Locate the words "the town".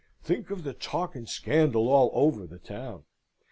2.47-3.03